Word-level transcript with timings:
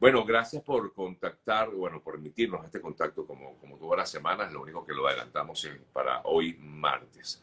Bueno, 0.00 0.24
gracias 0.24 0.62
por 0.62 0.92
contactar, 0.94 1.70
bueno, 1.70 2.00
por 2.00 2.14
emitirnos 2.14 2.64
este 2.64 2.80
contacto 2.80 3.26
como, 3.26 3.56
como 3.58 3.76
todas 3.76 3.98
las 3.98 4.10
semanas. 4.10 4.52
Lo 4.52 4.62
único 4.62 4.86
que 4.86 4.94
lo 4.94 5.08
adelantamos 5.08 5.68
para 5.92 6.20
hoy 6.22 6.56
martes. 6.60 7.42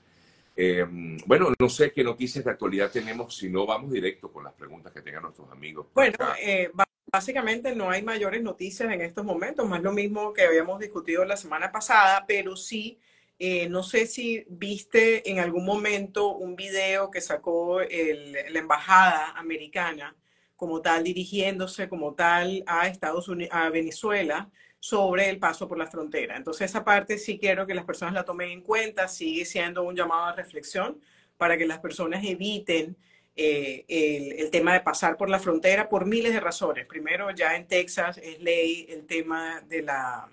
Eh, 0.55 0.85
bueno, 1.25 1.51
no 1.59 1.69
sé 1.69 1.91
qué 1.91 2.01
noticias 2.01 2.45
de 2.45 2.51
actualidad 2.51 2.89
tenemos, 2.89 3.35
si 3.35 3.49
no 3.49 3.65
vamos 3.65 3.91
directo 3.91 4.31
con 4.31 4.45
las 4.45 4.53
preguntas 4.53 4.93
que 4.93 5.01
tengan 5.01 5.23
nuestros 5.23 5.51
amigos. 5.51 5.87
Bueno, 5.93 6.17
eh, 6.41 6.71
básicamente 7.11 7.75
no 7.75 7.89
hay 7.89 8.01
mayores 8.01 8.41
noticias 8.41 8.89
en 8.89 9.01
estos 9.01 9.25
momentos, 9.25 9.67
más 9.67 9.81
lo 9.83 9.91
mismo 9.91 10.31
que 10.31 10.43
habíamos 10.43 10.79
discutido 10.79 11.25
la 11.25 11.35
semana 11.35 11.73
pasada, 11.73 12.23
pero 12.25 12.55
sí, 12.55 12.97
eh, 13.37 13.67
no 13.67 13.83
sé 13.83 14.07
si 14.07 14.45
viste 14.47 15.29
en 15.29 15.39
algún 15.39 15.65
momento 15.65 16.29
un 16.29 16.55
video 16.55 17.11
que 17.11 17.19
sacó 17.19 17.81
la 17.81 18.59
embajada 18.59 19.31
americana 19.31 20.15
como 20.55 20.81
tal, 20.81 21.03
dirigiéndose 21.03 21.89
como 21.89 22.13
tal 22.13 22.63
a 22.67 22.87
Estados 22.87 23.27
Unidos, 23.27 23.53
a 23.53 23.69
Venezuela, 23.69 24.49
sobre 24.79 25.29
el 25.29 25.39
paso 25.39 25.67
por 25.67 25.77
la 25.77 25.87
frontera. 25.87 26.37
Entonces, 26.37 26.69
esa 26.69 26.83
parte 26.85 27.17
sí 27.17 27.39
quiero 27.39 27.65
que 27.65 27.73
las 27.73 27.85
personas 27.85 28.13
la 28.13 28.23
tomen 28.23 28.51
en 28.51 28.61
cuenta, 28.61 29.07
sigue 29.07 29.43
siendo 29.45 29.83
un 29.83 29.95
llamado 29.95 30.25
a 30.25 30.35
reflexión 30.35 31.01
para 31.37 31.57
que 31.57 31.65
las 31.65 31.79
personas 31.79 32.23
eviten 32.23 32.95
eh, 33.35 33.83
el, 33.89 34.49
tema 34.51 34.73
de 34.73 34.81
pasar 34.81 35.17
por 35.17 35.29
la 35.29 35.39
frontera 35.39 35.89
por 35.89 36.05
miles 36.05 36.33
de 36.33 36.39
razones. 36.39 36.85
Primero, 36.85 37.31
ya 37.31 37.55
en 37.55 37.67
Texas 37.67 38.17
es 38.17 38.39
ley 38.39 38.85
el 38.87 39.05
tema 39.05 39.61
de 39.61 39.81
la, 39.81 40.29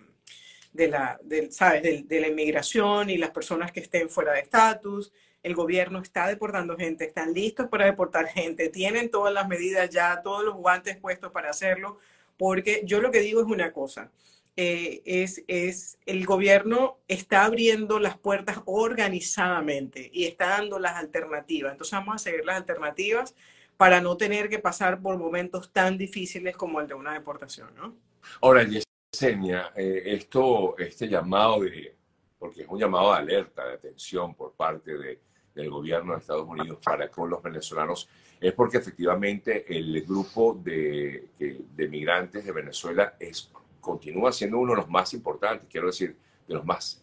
de 0.73 0.89
la, 0.89 1.19
¿sabes? 1.51 2.07
de 2.07 2.21
la 2.21 2.29
inmigración 2.29 3.11
y 3.11 3.17
las 3.17 3.31
personas 3.31 3.73
que 3.73 3.81
estén 3.81 4.09
fuera 4.09 4.33
de 4.33 4.41
estatus. 4.41 5.13
El 5.43 5.55
gobierno 5.55 6.01
está 6.01 6.27
deportando 6.27 6.77
gente, 6.77 7.05
están 7.05 7.33
listos 7.33 7.69
para 7.69 7.87
deportar 7.87 8.27
gente, 8.27 8.69
tienen 8.69 9.11
todas 9.11 9.33
las 9.33 9.49
medidas 9.49 9.91
ya, 9.91 10.23
todos 10.23 10.45
los 10.45 10.55
guantes 10.55 10.97
puestos 10.97 11.33
para 11.33 11.51
hacerlo, 11.51 11.99
porque 12.37 12.83
yo 12.85 13.01
lo 13.01 13.11
que 13.11 13.21
digo 13.21 13.41
es 13.41 13.47
una 13.47 13.73
cosa, 13.73 14.11
eh, 14.55 15.01
es, 15.07 15.43
es 15.49 15.99
el 16.05 16.27
gobierno 16.27 16.99
está 17.09 17.45
abriendo 17.45 17.99
las 17.99 18.19
puertas 18.19 18.59
organizadamente 18.67 20.11
y 20.13 20.25
está 20.25 20.49
dando 20.49 20.79
las 20.79 20.97
alternativas. 20.97 21.73
Entonces 21.73 21.93
vamos 21.93 22.17
a 22.17 22.19
seguir 22.19 22.45
las 22.45 22.57
alternativas 22.57 23.35
para 23.79 24.01
no 24.01 24.17
tener 24.17 24.51
que 24.51 24.59
pasar 24.59 25.01
por 25.01 25.17
momentos 25.17 25.73
tan 25.73 25.97
difíciles 25.97 26.55
como 26.57 26.81
el 26.81 26.87
de 26.87 26.95
una 26.95 27.15
deportación, 27.15 27.75
¿no? 27.75 27.97
Ahora, 28.43 28.65
Yesenia, 28.65 29.73
eh, 29.75 30.03
esto, 30.07 30.77
este 30.79 31.09
llamado 31.09 31.61
de, 31.61 31.97
porque 32.39 32.63
es 32.63 32.69
un 32.69 32.79
llamado 32.79 33.11
de 33.13 33.19
alerta, 33.19 33.67
de 33.67 33.75
atención 33.75 34.35
por 34.35 34.53
parte 34.53 34.97
de, 34.99 35.19
del 35.55 35.71
gobierno 35.71 36.13
de 36.13 36.21
Estados 36.21 36.49
Unidos 36.49 36.79
para 36.83 37.11
con 37.11 37.29
los 37.31 37.43
venezolanos, 37.43 38.09
es 38.41 38.53
porque 38.53 38.79
efectivamente 38.79 39.65
el 39.69 40.03
grupo 40.03 40.59
de, 40.63 41.29
de 41.39 41.89
migrantes 41.89 42.45
de 42.45 42.53
Venezuela 42.53 43.15
es 43.19 43.51
continúa 43.83 44.33
siendo 44.33 44.59
uno 44.59 44.73
de 44.73 44.77
los 44.79 44.89
más 44.89 45.13
importantes, 45.13 45.69
quiero 45.71 45.89
decir, 45.89 46.17
de 46.47 46.55
los 46.55 46.65
más 46.65 47.03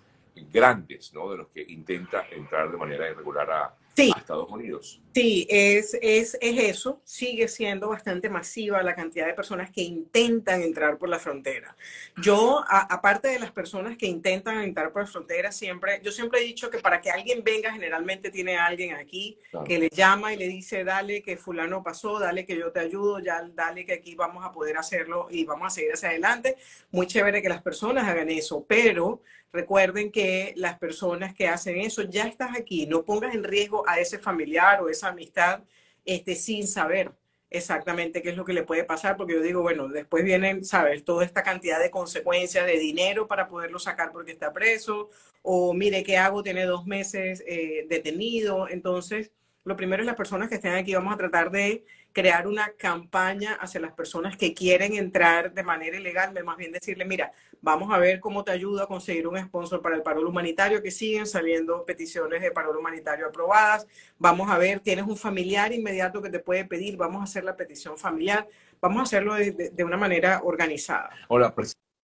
grandes, 0.52 1.14
¿no? 1.14 1.30
De 1.30 1.38
los 1.38 1.47
que 1.50 1.61
intenta 1.61 2.25
entrar 2.31 2.72
de 2.72 2.77
manera 2.77 3.09
irregular 3.09 3.52
a, 3.52 3.75
Estados 3.95 4.50
Unidos. 4.50 5.02
Sí, 5.14 5.48
es, 5.50 5.98
es, 6.02 6.38
es, 6.40 6.58
eso. 6.58 7.02
Sigue 7.04 7.48
siendo 7.48 7.90
bastante 7.90 8.30
masiva 8.30 8.82
la 8.84 8.95
cantidad 8.95 9.26
de 9.26 9.34
personas 9.34 9.72
que 9.72 9.82
intentan 9.82 10.62
entrar 10.62 10.98
por 10.98 11.09
la 11.09 11.20
frontera. 11.20 11.76
Yo, 12.22 12.64
aparte 12.67 13.28
de 13.28 13.40
las 13.40 13.52
personas 13.52 13.98
que 13.98 14.06
intentan 14.06 14.60
entrar 14.60 14.94
por 14.94 15.02
la 15.02 15.08
frontera, 15.08 15.52
siempre, 15.52 16.00
yo 16.04 16.12
siempre 16.12 16.40
he 16.40 16.44
dicho 16.44 16.70
que 16.70 16.80
para 16.80 17.02
que 17.02 17.10
alguien 17.10 17.44
venga, 17.44 17.72
generalmente 17.73 18.30
tiene 18.30 18.58
alguien 18.58 18.95
aquí 18.95 19.38
que 19.66 19.80
le 19.80 19.90
llama 19.90 20.34
y 20.34 20.38
le 20.38 20.48
dice, 20.48 20.84
dale 20.84 21.22
que 21.22 21.38
fulano 21.38 21.84
pasó, 21.84 22.20
dale 22.20 22.45
que 22.45 22.58
yo 22.58 22.72
te 22.72 22.80
ayudo, 22.80 23.20
ya 23.20 23.42
dale 23.54 23.86
que 23.86 23.94
aquí 23.94 24.16
vamos 24.16 24.45
a 24.45 24.52
poder 24.52 24.78
hacerlo 24.78 25.28
y 25.30 25.44
vamos 25.44 25.67
a 25.67 25.70
seguir 25.72 25.94
hacia 25.94 26.10
adelante. 26.10 26.56
Muy 26.92 27.08
chévere 27.08 27.42
que 27.42 27.50
las 27.50 27.62
personas 27.62 28.08
hagan 28.08 28.30
eso, 28.30 28.64
pero 28.67 29.22
Recuerden 29.52 30.11
que 30.11 30.53
las 30.55 30.78
personas 30.78 31.33
que 31.33 31.47
hacen 31.47 31.78
eso, 31.80 32.03
ya 32.03 32.28
estás 32.28 32.55
aquí, 32.55 32.86
no 32.86 33.04
pongas 33.04 33.33
en 33.33 33.43
riesgo 33.43 33.87
a 33.87 33.99
ese 33.99 34.20
familiar 34.20 34.82
o 34.82 34.89
esa 34.89 35.10
amistad 35.10 35.64
este, 36.05 36.36
sin 36.36 36.67
saber 36.67 37.11
exactamente 37.49 38.21
qué 38.21 38.30
es 38.30 38.37
lo 38.37 38.45
que 38.45 38.54
le 38.54 38.64
puede 38.64 38.83
pasar, 38.83 39.17
porque 39.17 39.33
yo 39.33 39.42
digo, 39.42 39.61
bueno, 39.61 39.87
después 39.87 40.23
vienen, 40.23 40.64
¿sabes? 40.64 41.04
Toda 41.04 41.26
esta 41.26 41.43
cantidad 41.43 41.80
de 41.80 41.89
consecuencias 41.89 42.65
de 42.65 42.77
dinero 42.77 43.27
para 43.27 43.48
poderlo 43.48 43.80
sacar 43.80 44.11
porque 44.11 44.32
está 44.32 44.54
preso, 44.54 45.10
o 45.42 45.73
mire, 45.73 46.04
¿qué 46.04 46.17
hago? 46.17 46.43
Tiene 46.43 46.66
dos 46.66 46.86
meses 46.86 47.43
eh, 47.48 47.86
detenido. 47.89 48.67
Entonces, 48.70 49.31
lo 49.64 49.75
primero 49.75 50.02
es 50.02 50.08
las 50.08 50.15
personas 50.15 50.49
que 50.49 50.55
estén 50.55 50.73
aquí, 50.73 50.93
vamos 50.93 51.14
a 51.14 51.17
tratar 51.17 51.52
de 51.52 51.86
crear 52.11 52.47
una 52.47 52.71
campaña 52.71 53.53
hacia 53.53 53.80
las 53.80 53.92
personas 53.92 54.36
que 54.36 54.53
quieren 54.53 54.93
entrar 54.93 55.53
de 55.53 55.64
manera 55.64 55.97
ilegal, 55.97 56.33
más 56.43 56.58
bien 56.58 56.71
decirle, 56.71 57.05
mira, 57.05 57.31
vamos 57.61 57.93
a 57.93 57.99
ver 57.99 58.19
cómo 58.19 58.43
te 58.43 58.52
ayuda 58.52 58.83
a 58.83 58.87
conseguir 58.87 59.27
un 59.27 59.37
sponsor 59.37 59.81
para 59.81 59.95
el 59.95 60.02
paro 60.02 60.27
humanitario, 60.27 60.81
que 60.81 60.92
siguen 60.92 61.27
saliendo 61.27 61.86
peticiones 61.86 62.42
de 62.42 62.52
paro 62.52 62.77
humanitario 62.77 63.27
aprobadas, 63.27 63.86
vamos 64.17 64.49
a 64.49 64.58
ver, 64.58 64.80
tienes 64.80 65.05
un 65.05 65.17
familiar 65.17 65.71
inmediato 65.71 66.21
que 66.21 66.30
te 66.30 66.39
puede 66.39 66.65
pedir, 66.65 66.98
vamos 66.98 67.21
a 67.21 67.25
hacer 67.25 67.43
la 67.43 67.55
petición 67.55 67.98
familiar, 67.98 68.48
vamos 68.81 68.99
a 68.99 69.03
hacerlo 69.03 69.36
de, 69.36 69.83
una 69.83 69.98
manera 69.98 70.42
organizada. 70.43 71.11
Hola, 71.27 71.53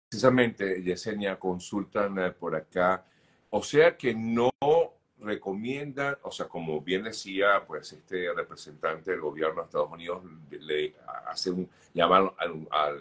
precisamente, 0.10 0.82
Yesenia, 0.82 1.38
consultan 1.38 2.18
eh, 2.20 2.32
por 2.32 2.56
acá, 2.56 3.06
o 3.50 3.62
sea 3.62 3.96
que 3.96 4.16
no 4.16 4.50
recomiendan, 5.24 6.18
o 6.24 6.32
sea, 6.32 6.48
como 6.48 6.82
bien 6.82 7.04
decía, 7.04 7.64
pues 7.66 7.94
este 7.94 8.32
representante 8.34 9.12
del 9.12 9.22
gobierno 9.22 9.62
de 9.62 9.66
Estados 9.66 9.92
Unidos 9.92 10.24
le 10.52 10.94
hace 11.28 11.52
un 11.52 11.70
llamar 11.94 12.34
al, 12.38 13.00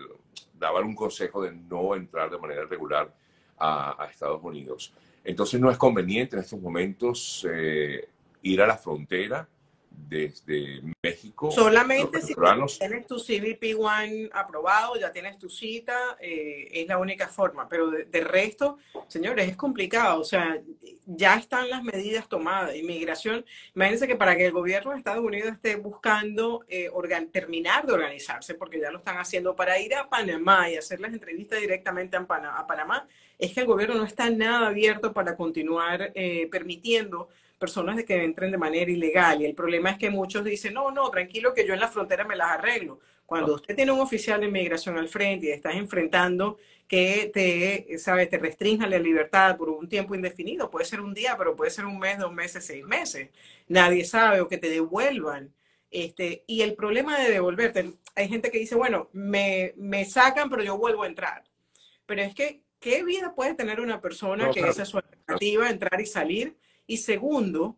daba 0.59 0.81
un 0.81 0.95
consejo 0.95 1.43
de 1.43 1.53
no 1.53 1.95
entrar 1.95 2.31
de 2.31 2.39
manera 2.39 2.65
regular 2.65 3.13
a, 3.59 4.09
Estados 4.11 4.41
Unidos. 4.43 4.93
Entonces 5.25 5.61
no 5.61 5.71
es 5.71 5.79
conveniente 5.79 6.37
en 6.37 6.43
estos 6.43 6.61
momentos 6.61 7.47
eh, 7.51 8.09
ir 8.43 8.63
a 8.63 8.67
la 8.67 8.77
frontera 8.77 9.47
desde 9.95 10.83
México. 11.03 11.51
Solamente 11.51 12.21
si 12.21 12.35
tienes 12.79 13.07
tu 13.07 13.17
CBP 13.17 13.79
One 13.79 14.29
aprobado, 14.33 14.97
ya 14.97 15.11
tienes 15.11 15.39
tu 15.39 15.49
cita, 15.49 16.17
eh, 16.21 16.69
es 16.71 16.87
la 16.87 16.99
única 16.99 17.29
forma. 17.29 17.69
Pero 17.69 17.91
de, 17.91 18.21
resto, 18.21 18.79
señores, 19.09 19.49
es 19.49 19.57
complicado. 19.57 20.21
O 20.21 20.25
sea, 20.25 20.61
ya 21.07 21.37
están 21.37 21.71
las 21.71 21.83
medidas 21.83 22.29
tomadas. 22.29 22.77
Inmigración, 22.77 23.45
imagínense 23.75 24.07
que 24.07 24.17
para 24.17 24.37
que 24.37 24.47
el 24.47 24.53
gobierno 24.53 24.93
de 24.93 24.99
Estados 24.99 25.25
Unidos 25.25 25.53
esté 25.53 25.77
buscando 25.77 26.65
eh, 26.69 26.91
terminar 27.33 27.87
de 27.87 27.93
organizarse, 27.93 28.55
porque 28.55 28.81
ya 28.81 28.91
lo 28.91 28.99
están 28.99 29.17
haciendo 29.19 29.57
para 29.57 29.79
ir 29.81 29.95
a 29.95 30.09
Panamá 30.09 30.71
y 30.71 30.77
hacer 30.77 31.01
las 31.01 31.13
entrevistas 31.13 31.61
directamente 31.61 32.17
a, 32.17 32.67
Panamá, 32.67 33.07
es 33.39 33.53
que 33.53 33.61
el 33.61 33.67
gobierno 33.67 33.97
no 33.97 34.05
está 34.05 34.31
nada 34.31 34.69
abierto 34.69 35.13
para 35.13 35.37
continuar 35.37 36.13
eh, 36.15 36.49
permitiendo 36.51 37.29
personas 37.63 37.95
de 37.97 38.05
que 38.05 38.25
entren 38.25 38.51
de 38.51 38.59
manera 38.59 38.91
ilegal. 38.91 39.41
Y 39.41 39.47
el 39.47 39.55
problema 39.55 39.91
es 39.93 39.99
que 39.99 40.11
muchos 40.11 40.45
dicen, 40.45 40.75
no, 40.75 40.91
no, 40.91 41.09
tranquilo 41.11 41.55
que 41.55 41.65
yo 41.65 41.75
en 41.75 41.79
la 41.79 41.87
frontera 41.87 42.25
me 42.25 42.35
las 42.35 42.51
arreglo. 42.51 42.99
Cuando 43.25 43.55
usted 43.55 43.77
tiene 43.77 43.93
un 43.93 44.01
oficial 44.01 44.41
de 44.41 44.49
inmigración 44.49 44.99
al 44.99 45.09
frente 45.09 45.47
y 45.47 45.51
estás 45.51 45.77
enfrentando 45.77 46.59
que 46.89 47.31
te, 47.33 47.97
sabe, 47.99 48.27
te 48.27 48.37
restrinja 48.37 48.89
la 48.89 48.99
libertad 48.99 49.57
por 49.57 49.71
un 49.71 49.89
tiempo 49.89 50.17
indefinido, 50.17 50.71
puede 50.71 50.85
ser 50.85 51.01
un 51.01 51.15
día, 51.15 51.37
pero 51.39 51.55
puede 51.55 51.71
ser 51.71 51.87
un 51.87 52.01
mes, 52.01 52.19
dos 52.19 52.33
meses, 52.33 52.67
seis 52.67 52.85
meses. 52.85 53.31
Nadie 53.69 54.05
sabe 54.05 54.41
o 54.41 54.49
que 54.49 54.59
te 54.59 54.69
devuelvan. 54.69 55.55
Este, 55.89 56.43
y 56.49 56.63
el 56.63 56.75
problema 56.75 57.17
de 57.21 57.31
devolverte, 57.31 57.93
hay 58.17 58.29
gente 58.29 58.51
que 58.51 58.59
dice, 58.59 58.75
bueno, 58.75 59.09
me, 59.13 59.73
me 59.77 60.05
sacan, 60.05 60.51
pero 60.51 60.65
yo 60.65 60.77
vuelvo 60.77 61.05
a 61.05 61.07
entrar. 61.07 61.45
Pero 62.07 62.23
es 62.23 62.35
que, 62.35 62.63
¿qué 62.81 63.05
vida 63.05 63.37
puede 63.37 63.55
tener 63.55 63.81
una 63.81 64.01
persona 64.01 64.51
que 64.51 64.61
esa 64.61 64.83
es 64.83 64.89
su 64.89 64.99
alternativa, 64.99 65.71
entrar 65.71 66.01
y 66.01 66.07
salir? 66.07 66.57
Y 66.87 66.99
segundo, 66.99 67.77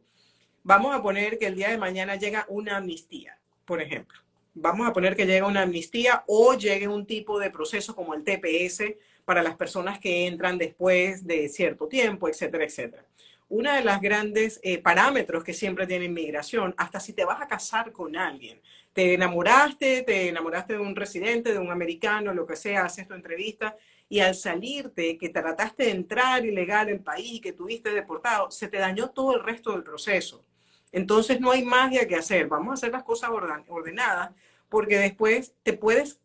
vamos 0.62 0.94
a 0.94 1.02
poner 1.02 1.38
que 1.38 1.46
el 1.46 1.56
día 1.56 1.68
de 1.68 1.78
mañana 1.78 2.16
llega 2.16 2.46
una 2.48 2.76
amnistía, 2.76 3.38
por 3.64 3.80
ejemplo. 3.80 4.18
Vamos 4.54 4.86
a 4.86 4.92
poner 4.92 5.16
que 5.16 5.26
llega 5.26 5.46
una 5.46 5.62
amnistía 5.62 6.24
o 6.26 6.54
llegue 6.54 6.86
un 6.86 7.06
tipo 7.06 7.38
de 7.38 7.50
proceso 7.50 7.94
como 7.94 8.14
el 8.14 8.22
TPS 8.22 8.94
para 9.24 9.42
las 9.42 9.56
personas 9.56 9.98
que 9.98 10.26
entran 10.26 10.58
después 10.58 11.26
de 11.26 11.48
cierto 11.48 11.88
tiempo, 11.88 12.28
etcétera, 12.28 12.64
etcétera. 12.64 13.04
Una 13.48 13.76
de 13.76 13.84
las 13.84 14.00
grandes 14.00 14.60
eh, 14.62 14.78
parámetros 14.78 15.44
que 15.44 15.52
siempre 15.52 15.86
tiene 15.86 16.06
inmigración, 16.06 16.74
hasta 16.78 16.98
si 16.98 17.12
te 17.12 17.24
vas 17.24 17.42
a 17.42 17.48
casar 17.48 17.92
con 17.92 18.16
alguien, 18.16 18.60
te 18.92 19.14
enamoraste, 19.14 20.02
te 20.02 20.28
enamoraste 20.28 20.74
de 20.74 20.78
un 20.78 20.96
residente, 20.96 21.52
de 21.52 21.58
un 21.58 21.70
americano, 21.70 22.32
lo 22.32 22.46
que 22.46 22.56
sea, 22.56 22.84
haces 22.84 23.06
tu 23.06 23.14
entrevista 23.14 23.76
y 24.08 24.20
al 24.20 24.34
salirte, 24.34 25.18
que 25.18 25.28
trataste 25.28 25.84
de 25.84 25.90
entrar 25.90 26.44
ilegal 26.44 26.88
el 26.88 27.00
país, 27.00 27.40
que 27.40 27.52
tuviste 27.52 27.90
deportado, 27.90 28.50
se 28.50 28.68
te 28.68 28.78
dañó 28.78 29.10
todo 29.10 29.36
el 29.36 29.42
resto 29.42 29.72
del 29.72 29.82
proceso. 29.82 30.44
Entonces 30.92 31.40
no 31.40 31.50
hay 31.50 31.64
magia 31.64 32.06
que 32.06 32.14
hacer. 32.14 32.46
Vamos 32.46 32.70
a 32.70 32.74
hacer 32.74 32.92
las 32.92 33.02
cosas 33.02 33.30
ordenadas 33.68 34.30
porque 34.68 34.98
después 34.98 35.54
te 35.62 35.72
puedes 35.72 36.20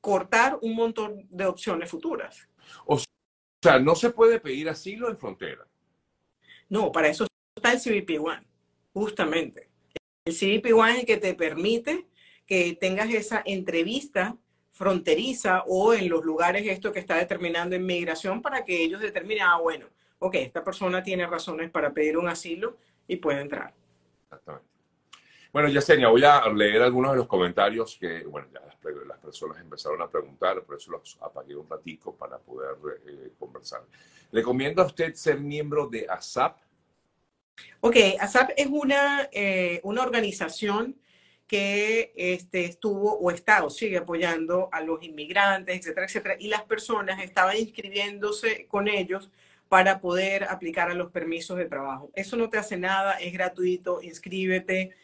cortar 0.00 0.58
un 0.62 0.74
montón 0.74 1.26
de 1.30 1.46
opciones 1.46 1.90
futuras. 1.90 2.48
O 2.86 2.98
sea, 3.62 3.78
no 3.78 3.94
se 3.94 4.10
puede 4.10 4.40
pedir 4.40 4.68
asilo 4.68 5.08
en 5.08 5.16
frontera. 5.16 5.66
No, 6.68 6.90
para 6.92 7.08
eso 7.08 7.26
está 7.56 7.72
el 7.72 7.80
CBP 7.80 8.20
One, 8.20 8.46
justamente. 8.92 9.68
El 10.24 10.34
CBP 10.34 10.72
One 10.74 10.92
es 10.92 10.98
el 11.00 11.06
que 11.06 11.16
te 11.18 11.34
permite 11.34 12.06
que 12.46 12.76
tengas 12.80 13.10
esa 13.10 13.42
entrevista 13.44 14.36
fronteriza 14.74 15.62
o 15.68 15.94
en 15.94 16.08
los 16.08 16.24
lugares 16.24 16.66
esto 16.66 16.92
que 16.92 16.98
está 16.98 17.14
determinando 17.14 17.76
inmigración 17.76 18.42
para 18.42 18.64
que 18.64 18.82
ellos 18.82 19.00
determinen, 19.00 19.44
ah, 19.44 19.58
bueno, 19.58 19.86
ok, 20.18 20.34
esta 20.34 20.64
persona 20.64 21.00
tiene 21.00 21.28
razones 21.28 21.70
para 21.70 21.92
pedir 21.92 22.18
un 22.18 22.26
asilo 22.26 22.76
y 23.06 23.16
puede 23.16 23.40
entrar. 23.40 23.72
Exactamente. 24.24 24.68
Bueno, 25.52 25.68
Yesenia, 25.68 26.08
voy 26.08 26.24
a 26.24 26.48
leer 26.48 26.82
algunos 26.82 27.12
de 27.12 27.18
los 27.18 27.28
comentarios 27.28 27.96
que, 28.00 28.24
bueno, 28.24 28.48
ya 28.52 28.60
las, 29.06 29.18
personas 29.18 29.60
empezaron 29.60 30.02
a 30.02 30.10
preguntar, 30.10 30.60
por 30.64 30.76
eso 30.76 30.90
los 30.90 31.16
apagué 31.22 31.54
un 31.54 31.70
ratico 31.70 32.14
para 32.16 32.38
poder 32.38 32.74
eh, 33.06 33.32
conversar. 33.38 33.82
¿Recomienda 34.32 34.82
a 34.82 34.86
usted 34.86 35.14
ser 35.14 35.38
miembro 35.38 35.86
de 35.86 36.06
ASAP? 36.08 36.58
Ok, 37.80 37.96
ASAP 38.18 38.50
es 38.56 38.66
una, 38.66 39.28
eh, 39.30 39.80
una 39.84 40.02
organización 40.02 40.96
que 41.46 42.12
este, 42.16 42.64
estuvo 42.64 43.18
o 43.18 43.30
está 43.30 43.64
o 43.64 43.70
sigue 43.70 43.98
apoyando 43.98 44.68
a 44.72 44.80
los 44.80 45.02
inmigrantes, 45.02 45.76
etcétera, 45.78 46.06
etcétera, 46.06 46.36
y 46.38 46.48
las 46.48 46.62
personas 46.62 47.22
estaban 47.22 47.56
inscribiéndose 47.56 48.66
con 48.66 48.88
ellos 48.88 49.30
para 49.68 50.00
poder 50.00 50.44
aplicar 50.44 50.90
a 50.90 50.94
los 50.94 51.10
permisos 51.10 51.56
de 51.56 51.66
trabajo. 51.66 52.10
Eso 52.14 52.36
no 52.36 52.48
te 52.48 52.58
hace 52.58 52.76
nada, 52.76 53.14
es 53.14 53.32
gratuito, 53.32 54.00
inscríbete, 54.02 54.94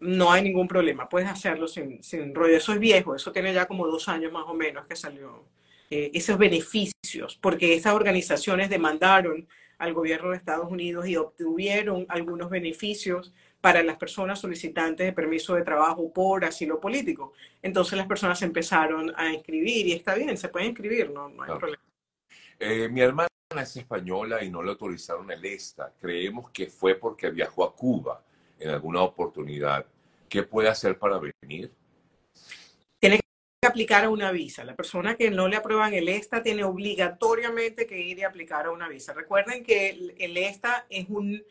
no 0.00 0.32
hay 0.32 0.42
ningún 0.42 0.68
problema, 0.68 1.08
puedes 1.08 1.28
hacerlo 1.28 1.68
sin, 1.68 2.02
sin 2.02 2.34
rollo. 2.34 2.56
Eso 2.56 2.72
es 2.72 2.78
viejo, 2.78 3.14
eso 3.14 3.32
tiene 3.32 3.52
ya 3.52 3.66
como 3.66 3.86
dos 3.86 4.08
años 4.08 4.32
más 4.32 4.44
o 4.46 4.54
menos 4.54 4.86
que 4.86 4.96
salió 4.96 5.44
eh, 5.90 6.10
esos 6.14 6.38
beneficios, 6.38 7.38
porque 7.40 7.74
esas 7.74 7.94
organizaciones 7.94 8.70
demandaron 8.70 9.46
al 9.78 9.92
gobierno 9.92 10.30
de 10.30 10.36
Estados 10.36 10.70
Unidos 10.70 11.06
y 11.08 11.16
obtuvieron 11.16 12.06
algunos 12.08 12.50
beneficios 12.50 13.32
para 13.64 13.82
las 13.82 13.96
personas 13.96 14.38
solicitantes 14.38 15.06
de 15.06 15.14
permiso 15.14 15.54
de 15.54 15.62
trabajo 15.62 16.12
por 16.12 16.44
asilo 16.44 16.78
político. 16.78 17.32
Entonces 17.62 17.96
las 17.96 18.06
personas 18.06 18.42
empezaron 18.42 19.10
a 19.16 19.32
inscribir 19.32 19.86
y 19.86 19.92
está 19.92 20.14
bien, 20.14 20.36
se 20.36 20.50
puede 20.50 20.66
inscribir, 20.66 21.08
no, 21.08 21.28
hay 21.28 21.58
problema. 21.58 21.82
Eh, 22.58 22.90
mi 22.90 23.00
hermana 23.00 23.26
es 23.56 23.74
española 23.78 24.44
y 24.44 24.50
no 24.50 24.62
le 24.62 24.68
autorizaron 24.68 25.30
el 25.30 25.42
ESTA. 25.42 25.94
Creemos 25.98 26.50
que 26.50 26.66
fue 26.66 26.96
porque 26.96 27.30
viajó 27.30 27.64
a 27.64 27.74
Cuba 27.74 28.22
en 28.58 28.68
alguna 28.68 29.00
oportunidad. 29.00 29.86
¿Qué 30.28 30.42
puede 30.42 30.68
hacer 30.68 30.98
para 30.98 31.18
venir? 31.18 31.70
Tiene 32.98 33.18
que 33.18 33.66
aplicar 33.66 34.04
a 34.04 34.10
una 34.10 34.30
visa. 34.30 34.62
La 34.64 34.76
persona 34.76 35.16
que 35.16 35.30
no 35.30 35.48
le 35.48 35.56
aprueban 35.56 35.94
el 35.94 36.10
ESTA 36.10 36.42
tiene 36.42 36.64
obligatoriamente 36.64 37.86
que 37.86 37.98
ir 37.98 38.18
y 38.18 38.24
aplicar 38.24 38.66
a 38.66 38.72
una 38.72 38.90
visa. 38.90 39.14
Recuerden 39.14 39.64
que 39.64 40.12
el 40.18 40.36
ESTA 40.36 40.84
es 40.90 41.08
un 41.08 41.42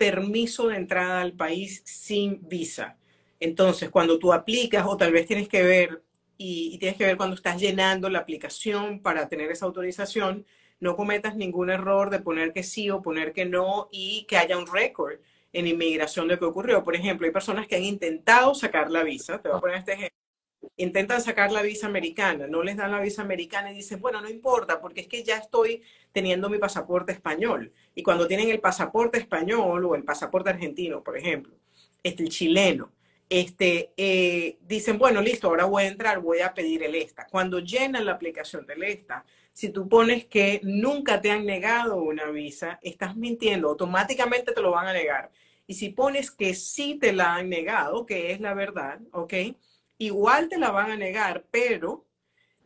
permiso 0.00 0.68
de 0.68 0.76
entrada 0.76 1.20
al 1.20 1.34
país 1.34 1.82
sin 1.84 2.48
visa. 2.48 2.96
Entonces, 3.38 3.90
cuando 3.90 4.18
tú 4.18 4.32
aplicas 4.32 4.86
o 4.86 4.96
tal 4.96 5.12
vez 5.12 5.26
tienes 5.26 5.46
que 5.46 5.62
ver 5.62 6.02
y, 6.38 6.78
tienes 6.78 6.96
que 6.96 7.04
ver 7.04 7.18
cuando 7.18 7.36
estás 7.36 7.60
llenando 7.60 8.08
la 8.08 8.20
aplicación 8.20 9.02
para 9.02 9.28
tener 9.28 9.50
esa 9.50 9.66
autorización, 9.66 10.46
no 10.80 10.96
cometas 10.96 11.36
ningún 11.36 11.68
error 11.68 12.08
de 12.08 12.18
poner 12.18 12.54
que 12.54 12.62
sí 12.62 12.88
o 12.88 13.02
poner 13.02 13.34
que 13.34 13.44
no 13.44 13.90
y 13.92 14.24
que 14.26 14.38
haya 14.38 14.56
un 14.56 14.66
récord 14.66 15.18
en 15.52 15.66
inmigración 15.66 16.28
de 16.28 16.38
qué 16.38 16.46
ocurrió. 16.46 16.82
Por 16.82 16.96
ejemplo, 16.96 17.26
hay 17.26 17.32
personas 17.32 17.66
que 17.66 17.76
han 17.76 17.84
intentado 17.84 18.54
sacar 18.54 18.90
la 18.90 19.02
visa, 19.02 19.42
te 19.42 19.50
voy 19.50 19.58
a 19.58 19.60
poner 19.60 19.76
este 19.76 19.92
ejemplo, 19.92 20.19
intentan 20.82 21.20
sacar 21.20 21.52
la 21.52 21.62
visa 21.62 21.86
americana, 21.86 22.46
no 22.46 22.62
les 22.62 22.76
dan 22.76 22.90
la 22.90 23.00
visa 23.00 23.22
americana 23.22 23.70
y 23.70 23.76
dicen, 23.76 24.00
bueno, 24.00 24.20
no 24.20 24.30
importa, 24.30 24.80
porque 24.80 25.02
es 25.02 25.08
que 25.08 25.22
ya 25.22 25.36
estoy 25.36 25.82
teniendo 26.12 26.48
mi 26.48 26.58
pasaporte 26.58 27.12
español. 27.12 27.72
Y 27.94 28.02
cuando 28.02 28.26
tienen 28.26 28.48
el 28.48 28.60
pasaporte 28.60 29.18
español 29.18 29.84
o 29.84 29.94
el 29.94 30.04
pasaporte 30.04 30.50
argentino, 30.50 31.02
por 31.02 31.18
ejemplo, 31.18 31.54
este, 32.02 32.22
el 32.22 32.30
chileno, 32.30 32.92
este, 33.28 33.92
eh, 33.96 34.56
dicen, 34.62 34.98
bueno, 34.98 35.20
listo, 35.20 35.48
ahora 35.48 35.66
voy 35.66 35.84
a 35.84 35.88
entrar, 35.88 36.20
voy 36.20 36.40
a 36.40 36.54
pedir 36.54 36.82
el 36.82 36.94
ESTA. 36.94 37.26
Cuando 37.30 37.60
llenan 37.60 38.06
la 38.06 38.12
aplicación 38.12 38.66
del 38.66 38.82
ESTA, 38.82 39.24
si 39.52 39.68
tú 39.68 39.86
pones 39.86 40.24
que 40.24 40.60
nunca 40.64 41.20
te 41.20 41.30
han 41.30 41.44
negado 41.44 42.02
una 42.02 42.30
visa, 42.30 42.78
estás 42.82 43.16
mintiendo, 43.16 43.68
automáticamente 43.68 44.52
te 44.52 44.62
lo 44.62 44.70
van 44.70 44.86
a 44.86 44.92
negar. 44.94 45.30
Y 45.66 45.74
si 45.74 45.90
pones 45.90 46.30
que 46.30 46.54
sí 46.54 46.96
te 46.98 47.12
la 47.12 47.36
han 47.36 47.50
negado, 47.50 48.06
que 48.06 48.32
es 48.32 48.40
la 48.40 48.54
verdad, 48.54 48.98
¿ok? 49.12 49.34
Igual 50.00 50.48
te 50.48 50.58
la 50.58 50.70
van 50.70 50.90
a 50.90 50.96
negar, 50.96 51.44
pero 51.50 52.06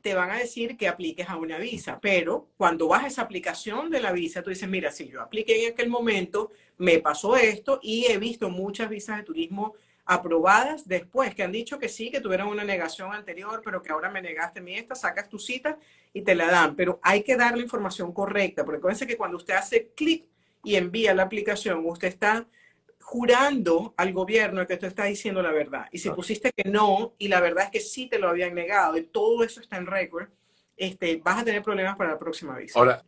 te 0.01 0.15
van 0.15 0.31
a 0.31 0.39
decir 0.39 0.77
que 0.77 0.87
apliques 0.87 1.29
a 1.29 1.37
una 1.37 1.59
visa. 1.59 1.99
Pero 2.01 2.49
cuando 2.57 2.89
vas 2.89 3.05
a 3.05 3.07
esa 3.09 3.23
aplicación 3.23 3.91
de 3.91 4.01
la 4.01 4.13
visa, 4.13 4.43
tú 4.43 4.51
dices, 4.51 4.69
mira, 4.69 4.93
si 4.93 5.09
yo 5.09 5.21
apliqué 5.21 5.67
en 5.67 5.73
aquel 5.73 5.89
momento, 5.89 6.53
me 6.79 6.99
pasó 7.01 7.37
esto 7.37 7.81
y 7.83 8.07
he 8.07 8.19
visto 8.19 8.51
muchas 8.51 8.89
visas 8.89 9.17
de 9.17 9.25
turismo 9.25 9.75
aprobadas 10.05 10.87
después, 10.87 11.35
que 11.35 11.43
han 11.43 11.51
dicho 11.51 11.79
que 11.79 11.89
sí, 11.89 12.11
que 12.11 12.21
tuvieron 12.21 12.49
una 12.49 12.63
negación 12.63 13.13
anterior, 13.13 13.63
pero 13.65 13.83
que 13.83 13.91
ahora 13.91 14.11
me 14.11 14.23
negaste 14.23 14.61
mi 14.61 14.77
esta, 14.77 14.95
sacas 14.95 15.29
tu 15.29 15.39
cita 15.39 15.79
y 16.13 16.23
te 16.23 16.35
la 16.35 16.47
dan. 16.47 16.77
Pero 16.77 17.01
hay 17.03 17.23
que 17.23 17.37
dar 17.37 17.57
la 17.57 17.63
información 17.63 18.13
correcta, 18.13 18.65
porque 18.65 18.79
acuérdense 18.79 19.07
que 19.07 19.17
cuando 19.17 19.39
usted 19.39 19.55
hace 19.55 19.89
clic 19.97 20.29
y 20.63 20.77
envía 20.77 21.15
la 21.15 21.25
aplicación, 21.25 21.83
usted 21.85 22.09
está 22.09 22.47
jurando 23.05 23.93
al 23.99 24.13
gobierno 24.13 24.67
que 24.67 24.79
tú 24.79 24.87
estás 24.87 25.07
diciendo 25.07 25.43
la 25.43 25.53
verdad. 25.53 25.87
Y 25.93 25.99
si 25.99 26.11
pusiste 26.11 26.51
que 26.53 26.69
no, 26.69 27.15
y 27.19 27.29
la 27.29 27.41
verdad 27.41 27.65
es 27.65 27.71
que 27.71 27.81
sí 27.81 28.09
te 28.09 28.19
lo 28.19 28.29
habían 28.29 28.55
negado, 28.55 28.97
y 28.97 29.03
todo 29.03 29.45
eso 29.45 29.61
está 29.61 29.77
en 29.77 29.87
récord, 29.87 30.29
este, 30.77 31.17
vas 31.17 31.43
a 31.43 31.45
tener 31.45 31.63
problemas 31.63 31.97
para 31.97 32.13
la 32.13 32.19
próxima 32.19 32.57
visa. 32.57 32.79
Ahora, 32.79 33.05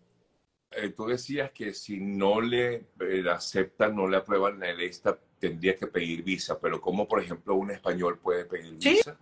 eh, 0.70 0.90
tú 0.90 1.06
decías 1.06 1.50
que 1.50 1.72
si 1.72 1.98
no 1.98 2.40
le 2.40 2.88
eh, 3.00 3.24
aceptan, 3.30 3.96
no 3.96 4.06
le 4.06 4.18
aprueban 4.18 4.60
la 4.60 4.70
esta, 4.70 5.18
tendría 5.38 5.74
que 5.74 5.86
pedir 5.86 6.22
visa, 6.22 6.60
pero 6.60 6.80
¿cómo, 6.80 7.08
por 7.08 7.20
ejemplo, 7.20 7.54
un 7.54 7.70
español 7.70 8.18
puede 8.18 8.44
pedir 8.44 8.74
visa? 8.74 9.16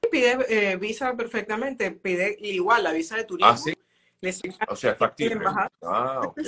Sí, 0.00 0.08
pide 0.10 0.38
eh, 0.48 0.76
visa 0.76 1.14
perfectamente, 1.16 1.90
pide 1.90 2.36
igual 2.40 2.84
la 2.84 2.92
visa 2.92 3.16
de 3.16 3.24
turismo. 3.24 3.50
Ah, 3.50 3.56
sí. 3.56 3.74
o 4.68 4.76
sea, 4.76 4.94
factible. 4.94 5.44
Ah, 5.82 6.20
ok 6.24 6.40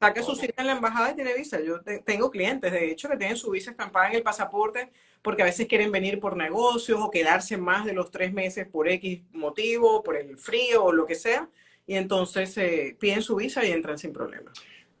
saque 0.00 0.22
su 0.22 0.34
cita 0.36 0.62
en 0.62 0.68
la 0.68 0.74
embajada 0.74 1.12
y 1.12 1.14
tiene 1.14 1.34
visa. 1.34 1.60
Yo 1.60 1.80
tengo 2.04 2.30
clientes, 2.30 2.72
de 2.72 2.90
hecho, 2.90 3.08
que 3.08 3.16
tienen 3.16 3.36
su 3.36 3.50
visa 3.50 3.70
estampada 3.70 4.08
en 4.08 4.16
el 4.16 4.22
pasaporte 4.22 4.90
porque 5.22 5.42
a 5.42 5.46
veces 5.46 5.66
quieren 5.66 5.90
venir 5.90 6.20
por 6.20 6.36
negocios 6.36 7.00
o 7.02 7.10
quedarse 7.10 7.56
más 7.56 7.84
de 7.84 7.92
los 7.92 8.10
tres 8.10 8.32
meses 8.32 8.66
por 8.66 8.88
X 8.88 9.22
motivo, 9.32 10.02
por 10.02 10.16
el 10.16 10.38
frío 10.38 10.84
o 10.84 10.92
lo 10.92 11.06
que 11.06 11.14
sea. 11.14 11.48
Y 11.86 11.94
entonces 11.94 12.56
eh, 12.58 12.96
piden 12.98 13.22
su 13.22 13.36
visa 13.36 13.64
y 13.64 13.72
entran 13.72 13.98
sin 13.98 14.12
problema. 14.12 14.52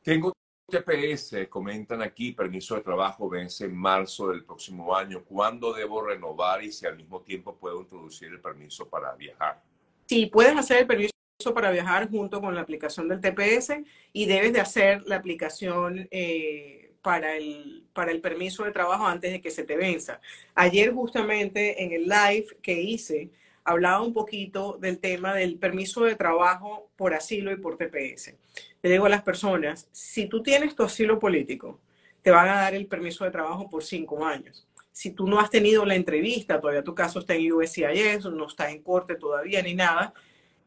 Tengo 0.02 0.32
TPS, 0.66 1.48
comentan 1.48 2.02
aquí, 2.02 2.32
permiso 2.32 2.74
de 2.74 2.82
trabajo 2.82 3.28
vence 3.28 3.64
en 3.66 3.76
marzo 3.76 4.28
del 4.28 4.44
próximo 4.44 4.94
año. 4.94 5.22
¿Cuándo 5.24 5.72
debo 5.72 6.02
renovar 6.02 6.62
y 6.62 6.72
si 6.72 6.86
al 6.86 6.96
mismo 6.96 7.20
tiempo 7.20 7.56
puedo 7.56 7.80
introducir 7.80 8.28
el 8.28 8.40
permiso 8.40 8.88
para 8.88 9.14
viajar? 9.14 9.62
Sí, 10.06 10.26
puedes 10.26 10.56
hacer 10.56 10.78
el 10.78 10.86
permiso 10.86 11.12
para 11.54 11.70
viajar 11.70 12.10
junto 12.10 12.40
con 12.40 12.56
la 12.56 12.62
aplicación 12.62 13.08
del 13.08 13.20
TPS 13.20 13.84
y 14.12 14.26
debes 14.26 14.52
de 14.52 14.60
hacer 14.60 15.02
la 15.06 15.14
aplicación 15.14 16.08
eh, 16.10 16.90
para, 17.00 17.36
el, 17.36 17.84
para 17.92 18.10
el 18.10 18.20
permiso 18.20 18.64
de 18.64 18.72
trabajo 18.72 19.06
antes 19.06 19.30
de 19.30 19.40
que 19.40 19.52
se 19.52 19.62
te 19.62 19.76
venza. 19.76 20.20
Ayer 20.56 20.92
justamente 20.92 21.84
en 21.84 21.92
el 21.92 22.08
live 22.08 22.46
que 22.60 22.82
hice 22.82 23.30
hablaba 23.62 24.02
un 24.02 24.12
poquito 24.12 24.78
del 24.80 24.98
tema 24.98 25.32
del 25.32 25.58
permiso 25.58 26.02
de 26.02 26.16
trabajo 26.16 26.90
por 26.96 27.14
asilo 27.14 27.52
y 27.52 27.56
por 27.56 27.76
TPS. 27.76 28.34
Le 28.82 28.90
digo 28.90 29.06
a 29.06 29.10
las 29.10 29.22
personas, 29.22 29.88
si 29.92 30.26
tú 30.26 30.42
tienes 30.42 30.74
tu 30.74 30.82
asilo 30.82 31.20
político, 31.20 31.78
te 32.20 32.32
van 32.32 32.48
a 32.48 32.54
dar 32.54 32.74
el 32.74 32.86
permiso 32.86 33.24
de 33.24 33.30
trabajo 33.30 33.70
por 33.70 33.84
cinco 33.84 34.24
años. 34.26 34.66
Si 34.90 35.12
tú 35.12 35.28
no 35.28 35.38
has 35.38 35.50
tenido 35.50 35.84
la 35.84 35.94
entrevista, 35.94 36.60
todavía 36.60 36.82
tu 36.82 36.96
caso 36.96 37.20
está 37.20 37.36
en 37.36 37.52
USCIS, 37.52 38.24
no 38.24 38.48
está 38.48 38.72
en 38.72 38.82
corte 38.82 39.14
todavía 39.14 39.62
ni 39.62 39.74
nada, 39.74 40.12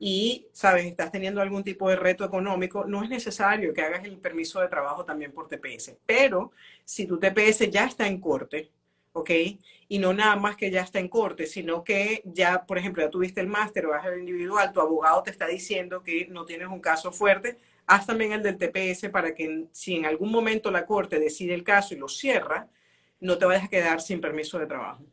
y, 0.03 0.47
sabes, 0.51 0.85
estás 0.85 1.11
teniendo 1.11 1.41
algún 1.41 1.63
tipo 1.63 1.87
de 1.87 1.95
reto 1.95 2.25
económico, 2.25 2.85
no 2.85 3.03
es 3.03 3.09
necesario 3.11 3.71
que 3.71 3.83
hagas 3.83 4.03
el 4.03 4.17
permiso 4.17 4.59
de 4.59 4.67
trabajo 4.67 5.05
también 5.05 5.31
por 5.31 5.47
TPS. 5.47 5.95
Pero 6.07 6.53
si 6.83 7.05
tu 7.05 7.19
TPS 7.19 7.69
ya 7.69 7.85
está 7.85 8.07
en 8.07 8.19
corte, 8.19 8.71
¿ok? 9.13 9.29
Y 9.89 9.99
no 9.99 10.11
nada 10.11 10.35
más 10.37 10.55
que 10.55 10.71
ya 10.71 10.81
está 10.81 10.97
en 10.97 11.07
corte, 11.07 11.45
sino 11.45 11.83
que 11.83 12.23
ya, 12.25 12.65
por 12.65 12.79
ejemplo, 12.79 13.03
ya 13.03 13.11
tuviste 13.11 13.41
el 13.41 13.47
máster 13.47 13.85
o 13.85 13.89
vas 13.89 14.03
al 14.03 14.17
individual, 14.17 14.73
tu 14.73 14.81
abogado 14.81 15.21
te 15.21 15.29
está 15.29 15.45
diciendo 15.45 16.01
que 16.01 16.25
no 16.31 16.45
tienes 16.45 16.69
un 16.69 16.79
caso 16.79 17.11
fuerte, 17.11 17.59
haz 17.85 18.07
también 18.07 18.31
el 18.31 18.41
del 18.41 18.57
TPS 18.57 19.07
para 19.11 19.35
que 19.35 19.67
si 19.71 19.97
en 19.97 20.07
algún 20.07 20.31
momento 20.31 20.71
la 20.71 20.87
corte 20.87 21.19
decide 21.19 21.53
el 21.53 21.63
caso 21.63 21.93
y 21.93 21.97
lo 21.97 22.07
cierra, 22.07 22.67
no 23.19 23.37
te 23.37 23.45
vayas 23.45 23.65
a 23.65 23.69
quedar 23.69 24.01
sin 24.01 24.19
permiso 24.19 24.57
de 24.57 24.65
trabajo. 24.65 25.03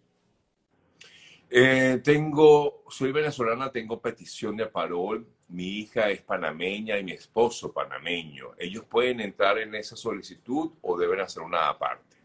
Eh, 1.50 2.00
tengo, 2.04 2.84
soy 2.90 3.10
venezolana, 3.12 3.72
tengo 3.72 4.00
petición 4.00 4.56
de 4.56 4.66
parol. 4.66 5.26
Mi 5.48 5.78
hija 5.78 6.10
es 6.10 6.20
panameña 6.20 6.98
y 6.98 7.04
mi 7.04 7.12
esposo 7.12 7.72
panameño. 7.72 8.50
¿Ellos 8.58 8.84
pueden 8.84 9.20
entrar 9.20 9.58
en 9.58 9.74
esa 9.74 9.96
solicitud 9.96 10.72
o 10.82 10.98
deben 10.98 11.20
hacer 11.20 11.42
una 11.42 11.68
aparte? 11.68 12.16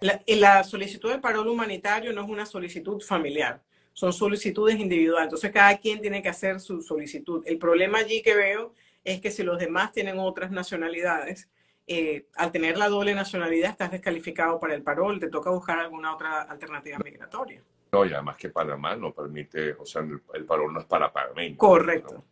La, 0.00 0.20
la 0.26 0.62
solicitud 0.62 1.10
de 1.10 1.18
parol 1.18 1.48
humanitario 1.48 2.12
no 2.12 2.22
es 2.22 2.28
una 2.28 2.46
solicitud 2.46 3.00
familiar, 3.00 3.62
son 3.94 4.12
solicitudes 4.12 4.78
individuales. 4.78 5.24
Entonces 5.24 5.50
cada 5.50 5.76
quien 5.78 6.00
tiene 6.00 6.22
que 6.22 6.28
hacer 6.28 6.60
su 6.60 6.82
solicitud. 6.82 7.42
El 7.46 7.58
problema 7.58 7.98
allí 7.98 8.20
que 8.22 8.34
veo 8.34 8.74
es 9.02 9.20
que 9.22 9.30
si 9.30 9.42
los 9.42 9.58
demás 9.58 9.92
tienen 9.92 10.18
otras 10.18 10.50
nacionalidades, 10.50 11.48
eh, 11.86 12.26
al 12.36 12.52
tener 12.52 12.76
la 12.76 12.90
doble 12.90 13.14
nacionalidad 13.14 13.70
estás 13.70 13.90
descalificado 13.90 14.60
para 14.60 14.74
el 14.74 14.82
parol, 14.82 15.18
te 15.18 15.30
toca 15.30 15.48
buscar 15.48 15.78
alguna 15.78 16.14
otra 16.14 16.42
alternativa 16.42 16.98
migratoria. 16.98 17.62
No, 17.92 18.04
y 18.04 18.12
además 18.12 18.36
que 18.36 18.50
Panamá 18.50 18.96
no 18.96 19.12
permite, 19.14 19.72
o 19.72 19.86
sea, 19.86 20.02
el, 20.02 20.20
el 20.34 20.46
no 20.46 20.80
es 20.80 20.86
para 20.86 21.12
pagamiento. 21.12 21.58
Correcto. 21.58 22.24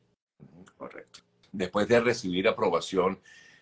Correcto. 0.76 1.20
Después 1.52 1.88
de 1.88 2.00
recibir 2.00 2.46
aprobación 2.48 3.18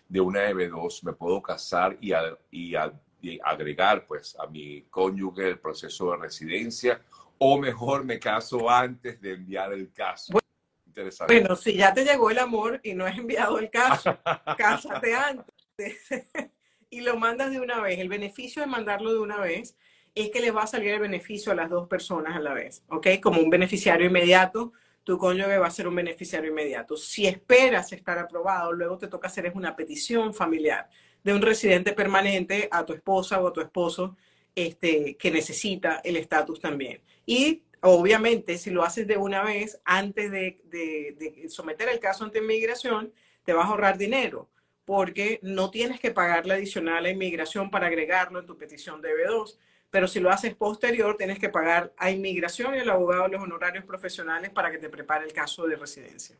de 0.07 0.19
una 0.19 0.49
EB2, 0.49 1.03
me 1.03 1.13
puedo 1.13 1.41
casar 1.41 1.97
y, 2.01 2.11
y, 2.51 2.75
y 3.21 3.39
agregar 3.43 4.05
pues 4.05 4.35
a 4.37 4.47
mi 4.47 4.83
cónyuge 4.83 5.49
el 5.49 5.59
proceso 5.59 6.11
de 6.11 6.17
residencia 6.17 7.01
o 7.37 7.57
mejor 7.57 8.03
me 8.03 8.19
caso 8.19 8.69
antes 8.69 9.19
de 9.21 9.33
enviar 9.33 9.73
el 9.73 9.91
caso. 9.91 10.33
Bueno, 10.33 10.45
Interesante. 10.87 11.39
Bueno, 11.39 11.55
si 11.57 11.73
ya 11.73 11.93
te 11.93 12.05
llegó 12.05 12.29
el 12.29 12.39
amor 12.39 12.79
y 12.83 12.93
no 12.93 13.05
has 13.05 13.17
enviado 13.17 13.59
el 13.59 13.69
caso, 13.69 14.17
cásate 14.57 15.13
antes 15.13 15.97
y 16.89 17.01
lo 17.01 17.17
mandas 17.17 17.51
de 17.51 17.59
una 17.59 17.81
vez. 17.81 17.99
El 17.99 18.07
beneficio 18.07 18.61
de 18.61 18.67
mandarlo 18.67 19.11
de 19.11 19.19
una 19.19 19.37
vez 19.39 19.75
es 20.15 20.31
que 20.31 20.39
le 20.39 20.51
va 20.51 20.63
a 20.63 20.67
salir 20.67 20.91
el 20.91 21.01
beneficio 21.01 21.51
a 21.51 21.55
las 21.55 21.69
dos 21.69 21.87
personas 21.89 22.35
a 22.35 22.39
la 22.39 22.53
vez, 22.53 22.83
¿ok? 22.87 23.07
Como 23.21 23.41
un 23.41 23.49
beneficiario 23.49 24.07
inmediato, 24.07 24.71
tu 25.03 25.17
cónyuge 25.17 25.57
va 25.57 25.67
a 25.67 25.71
ser 25.71 25.87
un 25.87 25.95
beneficiario 25.95 26.49
inmediato. 26.49 26.95
Si 26.95 27.27
esperas 27.27 27.91
estar 27.91 28.17
aprobado, 28.17 28.71
luego 28.71 28.97
te 28.97 29.07
toca 29.07 29.27
hacer 29.27 29.51
una 29.53 29.75
petición 29.75 30.33
familiar 30.33 30.89
de 31.23 31.33
un 31.33 31.41
residente 31.41 31.91
permanente 31.91 32.69
a 32.71 32.85
tu 32.85 32.93
esposa 32.93 33.41
o 33.41 33.47
a 33.47 33.53
tu 33.53 33.59
esposo 33.59 34.15
este, 34.55 35.17
que 35.17 35.31
necesita 35.31 36.01
el 36.03 36.15
estatus 36.15 36.61
también. 36.61 37.01
Y 37.25 37.63
obviamente, 37.81 38.57
si 38.57 38.69
lo 38.69 38.83
haces 38.83 39.05
de 39.05 39.17
una 39.17 39.43
vez, 39.43 39.79
antes 39.83 40.31
de, 40.31 40.61
de, 40.65 41.49
someter 41.49 41.89
el 41.89 41.99
caso 41.99 42.23
ante 42.23 42.39
inmigración, 42.39 43.13
te 43.43 43.53
vas 43.53 43.65
a 43.65 43.69
ahorrar 43.69 43.97
dinero, 43.97 44.49
porque 44.85 45.39
no 45.43 45.71
tienes 45.71 45.99
que 45.99 46.11
pagarle 46.11 46.53
adicional 46.53 47.05
a 47.05 47.09
inmigración 47.09 47.69
para 47.69 47.87
agregarlo 47.87 48.39
en 48.39 48.45
tu 48.45 48.57
petición 48.57 49.01
de 49.01 49.09
B2 49.09 49.57
pero 49.95 50.09
si 50.09 50.19
lo 50.19 50.29
haces 50.29 50.53
posterior, 50.55 51.15
tienes 51.15 51.39
que 51.39 51.47
pagar 51.47 51.93
a 51.95 52.11
inmigración 52.11 52.75
y 52.75 52.79
al 52.79 52.89
abogado 52.89 53.29
los 53.29 53.41
honorarios 53.41 53.85
profesionales 53.85 54.49
para 54.49 54.69
que 54.69 54.77
te 54.77 54.89
prepare 54.89 55.23
el 55.23 55.31
caso 55.31 55.65
de 55.67 55.77
residencia. 55.77 56.35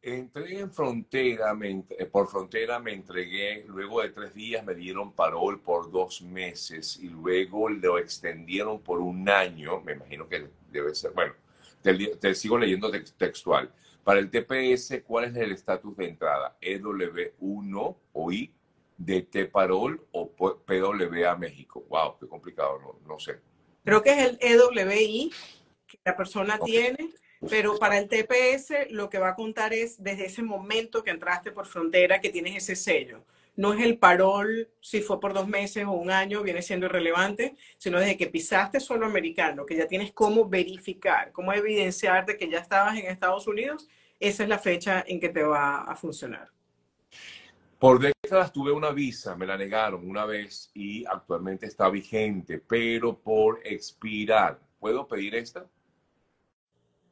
Entré 0.00 0.58
en 0.58 0.72
frontera, 0.72 1.54
eh, 1.60 2.06
por 2.06 2.26
frontera 2.26 2.78
me 2.78 2.94
entregué, 2.94 3.62
luego 3.68 4.00
de 4.00 4.08
tres 4.08 4.32
días 4.32 4.64
me 4.64 4.74
dieron 4.74 5.12
parol 5.12 5.60
por 5.60 5.90
dos 5.90 6.22
meses 6.22 6.98
y 6.98 7.10
luego 7.10 7.68
lo 7.68 7.98
extendieron 7.98 8.80
por 8.80 9.00
un 9.00 9.28
año, 9.28 9.82
me 9.82 9.92
imagino 9.92 10.26
que 10.26 10.48
debe 10.72 10.94
ser, 10.94 11.10
bueno, 11.10 11.34
te, 11.82 12.34
sigo 12.34 12.56
leyendo 12.56 12.90
textual. 13.18 13.70
Para 14.02 14.18
el 14.18 14.30
TPS, 14.30 15.02
¿cuál 15.06 15.26
es 15.26 15.36
el 15.36 15.52
estatus 15.52 15.94
de 15.94 16.08
entrada? 16.08 16.56
¿EW1 16.62 17.96
o 18.14 18.32
I? 18.32 18.50
De 18.98 19.22
T-Parol 19.22 20.06
o 20.12 20.28
PWA 20.28 21.36
México. 21.36 21.86
Wow, 21.88 22.18
qué 22.18 22.26
complicado, 22.26 22.78
no, 22.80 23.08
no, 23.08 23.18
sé. 23.18 23.40
Creo 23.84 24.02
que 24.02 24.10
es 24.10 24.18
el 24.18 24.38
EWI 24.40 25.32
que 25.86 25.98
la 26.04 26.16
persona 26.16 26.58
tiene, 26.58 27.10
pero 27.48 27.78
para 27.78 27.96
el 27.98 28.08
TPS 28.08 28.90
lo 28.90 29.08
que 29.08 29.18
va 29.18 29.30
a 29.30 29.34
contar 29.36 29.72
es 29.72 30.02
desde 30.02 30.26
ese 30.26 30.42
momento 30.42 31.02
que 31.02 31.10
entraste 31.10 31.52
por 31.52 31.66
frontera 31.66 32.20
que 32.20 32.28
tienes 32.28 32.56
ese 32.56 32.76
sello. 32.76 33.24
No 33.54 33.72
es 33.72 33.84
el 33.84 33.98
parol, 33.98 34.68
si 34.80 35.00
fue 35.00 35.18
por 35.18 35.32
dos 35.32 35.48
meses 35.48 35.84
o 35.84 35.92
un 35.92 36.10
año, 36.10 36.42
viene 36.42 36.62
siendo 36.62 36.86
irrelevante, 36.86 37.56
sino 37.76 37.98
desde 37.98 38.16
que 38.16 38.28
pisaste 38.28 38.78
solo 38.78 39.06
americano, 39.06 39.66
que 39.66 39.76
ya 39.76 39.88
tienes 39.88 40.12
cómo 40.12 40.48
verificar, 40.48 41.32
cómo 41.32 41.52
evidenciar 41.52 42.26
de 42.26 42.36
que 42.36 42.48
ya 42.48 42.58
estabas 42.58 42.96
en 42.96 43.06
Estados 43.06 43.46
Unidos, 43.46 43.88
esa 44.20 44.42
es 44.42 44.48
la 44.48 44.58
fecha 44.58 45.04
en 45.06 45.18
que 45.18 45.28
te 45.28 45.42
va 45.42 45.78
a 45.82 45.94
funcionar. 45.96 46.50
Por 47.78 48.00
décadas 48.28 48.52
tuve 48.52 48.72
una 48.72 48.90
visa, 48.90 49.34
me 49.34 49.46
la 49.46 49.56
negaron 49.56 50.08
una 50.08 50.26
vez 50.26 50.70
y 50.74 51.04
actualmente 51.06 51.64
está 51.64 51.88
vigente, 51.88 52.58
pero 52.58 53.18
por 53.18 53.60
expirar. 53.64 54.60
¿Puedo 54.78 55.08
pedir 55.08 55.34
esta? 55.34 55.66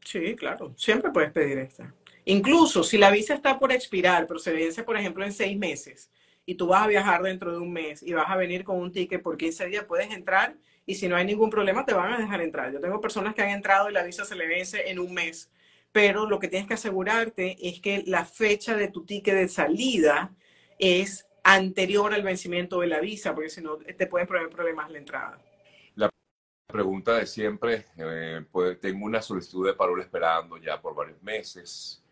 Sí, 0.04 0.36
claro, 0.36 0.74
siempre 0.76 1.10
puedes 1.10 1.32
pedir 1.32 1.58
esta. 1.58 1.92
Incluso 2.26 2.82
si 2.82 2.98
la 2.98 3.10
visa 3.10 3.34
está 3.34 3.58
por 3.58 3.72
expirar, 3.72 4.26
procedencia, 4.26 4.84
por 4.84 4.96
ejemplo, 4.96 5.24
en 5.24 5.32
seis 5.32 5.56
meses, 5.56 6.10
y 6.44 6.54
tú 6.54 6.66
vas 6.66 6.84
a 6.84 6.86
viajar 6.86 7.22
dentro 7.22 7.50
de 7.50 7.58
un 7.58 7.72
mes 7.72 8.02
y 8.02 8.12
vas 8.12 8.28
a 8.28 8.36
venir 8.36 8.62
con 8.62 8.76
un 8.76 8.92
ticket 8.92 9.22
por 9.22 9.38
15 9.38 9.66
días, 9.66 9.84
puedes 9.84 10.10
entrar 10.10 10.54
y 10.84 10.94
si 10.96 11.08
no 11.08 11.16
hay 11.16 11.24
ningún 11.24 11.50
problema 11.50 11.84
te 11.84 11.94
van 11.94 12.12
a 12.12 12.18
dejar 12.18 12.42
entrar. 12.42 12.72
Yo 12.72 12.80
tengo 12.80 13.00
personas 13.00 13.34
que 13.34 13.42
han 13.42 13.50
entrado 13.50 13.88
y 13.88 13.92
la 13.94 14.04
visa 14.04 14.24
se 14.24 14.36
le 14.36 14.46
vence 14.46 14.90
en 14.90 14.98
un 14.98 15.14
mes, 15.14 15.50
pero 15.92 16.28
lo 16.28 16.38
que 16.38 16.48
tienes 16.48 16.68
que 16.68 16.74
asegurarte 16.74 17.56
es 17.66 17.80
que 17.80 18.04
la 18.06 18.26
fecha 18.26 18.76
de 18.76 18.88
tu 18.88 19.04
ticket 19.04 19.34
de 19.34 19.48
salida 19.48 20.32
es 20.78 21.26
anterior 21.42 22.12
al 22.12 22.22
vencimiento 22.22 22.80
de 22.80 22.88
la 22.88 23.00
visa, 23.00 23.34
porque 23.34 23.50
si 23.50 23.60
no 23.60 23.76
te 23.76 24.06
pueden 24.06 24.26
poner 24.26 24.48
problemas 24.48 24.90
la 24.90 24.98
entrada. 24.98 25.38
La 25.94 26.10
pregunta 26.66 27.16
de 27.18 27.26
siempre, 27.26 27.86
eh, 27.96 28.44
pues, 28.50 28.80
tengo 28.80 29.06
una 29.06 29.22
solicitud 29.22 29.66
de 29.66 29.74
parol 29.74 30.00
esperando 30.00 30.56
ya 30.58 30.80
por 30.80 30.94
varios 30.94 31.22
meses. 31.22 32.02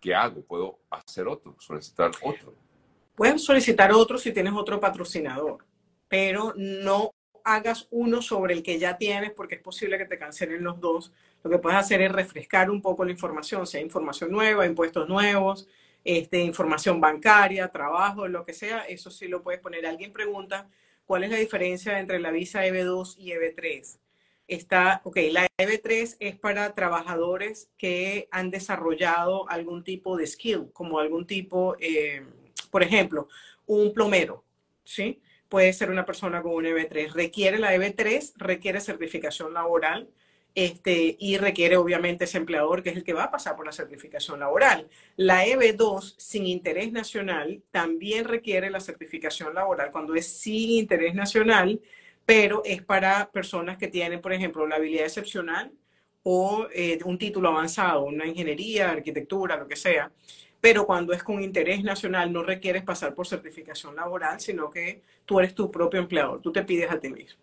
¿Qué 0.00 0.14
hago? 0.14 0.42
¿Puedo 0.42 0.78
hacer 0.90 1.26
otro? 1.26 1.56
¿Solicitar 1.58 2.12
otro? 2.22 2.54
Puedes 3.14 3.42
solicitar 3.42 3.92
otro 3.92 4.18
si 4.18 4.32
tienes 4.32 4.52
otro 4.54 4.78
patrocinador, 4.78 5.64
pero 6.08 6.52
no 6.56 7.10
hagas 7.44 7.86
uno 7.90 8.22
sobre 8.22 8.54
el 8.54 8.62
que 8.62 8.78
ya 8.78 8.96
tienes 8.96 9.32
porque 9.32 9.56
es 9.56 9.60
posible 9.60 9.98
que 9.98 10.06
te 10.06 10.18
cancelen 10.18 10.64
los 10.64 10.80
dos. 10.80 11.12
Lo 11.42 11.50
que 11.50 11.58
puedes 11.58 11.78
hacer 11.78 12.00
es 12.00 12.10
refrescar 12.10 12.70
un 12.70 12.80
poco 12.80 13.04
la 13.04 13.12
información, 13.12 13.66
si 13.66 13.76
hay 13.76 13.82
información 13.84 14.30
nueva, 14.30 14.66
impuestos 14.66 15.08
nuevos, 15.08 15.68
este, 16.04 16.38
información 16.40 17.00
bancaria, 17.00 17.68
trabajo, 17.68 18.28
lo 18.28 18.44
que 18.44 18.52
sea, 18.52 18.80
eso 18.80 19.10
sí 19.10 19.26
lo 19.26 19.42
puedes 19.42 19.60
poner. 19.60 19.86
Alguien 19.86 20.12
pregunta 20.12 20.68
cuál 21.06 21.24
es 21.24 21.30
la 21.30 21.36
diferencia 21.36 21.98
entre 21.98 22.20
la 22.20 22.30
visa 22.30 22.66
EB2 22.66 23.16
y 23.18 23.32
EB3. 23.32 23.98
Está, 24.46 25.00
ok, 25.04 25.16
la 25.30 25.46
EB3 25.56 26.16
es 26.20 26.36
para 26.36 26.74
trabajadores 26.74 27.70
que 27.78 28.28
han 28.30 28.50
desarrollado 28.50 29.48
algún 29.48 29.82
tipo 29.82 30.18
de 30.18 30.26
skill, 30.26 30.70
como 30.74 30.98
algún 30.98 31.26
tipo, 31.26 31.76
eh, 31.80 32.26
por 32.70 32.82
ejemplo, 32.82 33.28
un 33.66 33.94
plomero, 33.94 34.44
¿sí? 34.84 35.22
Puede 35.48 35.72
ser 35.72 35.90
una 35.90 36.04
persona 36.04 36.42
con 36.42 36.52
un 36.52 36.64
EB3. 36.64 37.12
Requiere 37.12 37.58
la 37.58 37.74
EB3, 37.74 38.34
requiere 38.36 38.80
certificación 38.80 39.54
laboral, 39.54 40.10
este, 40.54 41.16
y 41.18 41.36
requiere 41.36 41.76
obviamente 41.76 42.24
ese 42.24 42.38
empleador 42.38 42.82
que 42.82 42.90
es 42.90 42.96
el 42.96 43.04
que 43.04 43.12
va 43.12 43.24
a 43.24 43.30
pasar 43.30 43.56
por 43.56 43.66
la 43.66 43.72
certificación 43.72 44.40
laboral. 44.40 44.88
La 45.16 45.44
EB2 45.44 46.14
sin 46.16 46.46
interés 46.46 46.92
nacional 46.92 47.62
también 47.72 48.24
requiere 48.24 48.70
la 48.70 48.80
certificación 48.80 49.54
laboral 49.54 49.90
cuando 49.90 50.14
es 50.14 50.26
sin 50.26 50.70
interés 50.70 51.14
nacional, 51.14 51.80
pero 52.24 52.62
es 52.64 52.82
para 52.82 53.30
personas 53.32 53.78
que 53.78 53.88
tienen, 53.88 54.20
por 54.20 54.32
ejemplo, 54.32 54.66
la 54.66 54.76
habilidad 54.76 55.06
excepcional 55.06 55.72
o 56.22 56.66
eh, 56.72 56.98
un 57.04 57.18
título 57.18 57.48
avanzado, 57.48 58.04
una 58.04 58.26
ingeniería, 58.26 58.90
arquitectura, 58.90 59.56
lo 59.56 59.66
que 59.66 59.76
sea. 59.76 60.10
Pero 60.60 60.86
cuando 60.86 61.12
es 61.12 61.22
con 61.22 61.42
interés 61.42 61.82
nacional 61.82 62.32
no 62.32 62.42
requieres 62.42 62.84
pasar 62.84 63.14
por 63.14 63.26
certificación 63.26 63.96
laboral, 63.96 64.40
sino 64.40 64.70
que 64.70 65.02
tú 65.26 65.40
eres 65.40 65.54
tu 65.54 65.70
propio 65.70 66.00
empleador, 66.00 66.40
tú 66.40 66.52
te 66.52 66.62
pides 66.62 66.90
a 66.90 66.98
ti 66.98 67.10
mismo. 67.10 67.38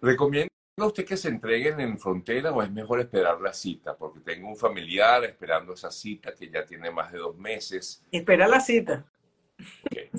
Recomiendo 0.00 0.57
usted 0.86 1.04
que 1.04 1.16
se 1.16 1.28
entreguen 1.28 1.80
en 1.80 1.98
frontera 1.98 2.52
o 2.52 2.62
es 2.62 2.70
mejor 2.70 3.00
esperar 3.00 3.40
la 3.40 3.52
cita? 3.52 3.96
Porque 3.96 4.20
tengo 4.20 4.48
un 4.48 4.56
familiar 4.56 5.24
esperando 5.24 5.74
esa 5.74 5.90
cita 5.90 6.34
que 6.34 6.48
ya 6.48 6.64
tiene 6.64 6.90
más 6.90 7.12
de 7.12 7.18
dos 7.18 7.36
meses. 7.36 8.04
Espera 8.10 8.46
la 8.46 8.60
cita. 8.60 9.04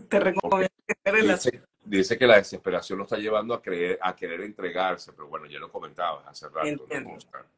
Te 0.10 0.20
recomiendo 0.20 0.74
que 0.86 0.94
esperes 0.94 1.25
la 1.25 1.38
cita. 1.38 1.66
Dice 1.84 2.18
que 2.18 2.28
la 2.28 2.36
desesperación 2.36 3.00
lo 3.00 3.06
está 3.06 3.18
llevando 3.18 3.54
a, 3.54 3.62
creer, 3.62 3.98
a 4.01 4.16
querer 4.16 4.42
entregarse, 4.42 5.12
pero 5.13 5.28
bueno, 5.28 5.48
ya 5.48 5.58
lo 5.58 5.72
comentabas 5.72 6.28
hace 6.28 6.48
rato. 6.50 6.86